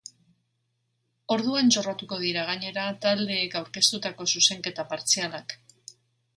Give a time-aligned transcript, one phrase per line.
[1.35, 5.59] Orduan jorratuko dira, gainera, taldeek aurkeztutako zuzenketa partzialak.